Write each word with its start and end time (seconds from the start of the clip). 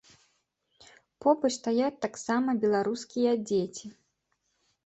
Побач 1.25 1.51
стаяць 1.59 2.01
таксама 2.05 2.57
беларускія 2.65 3.31
дзеці. 3.47 3.85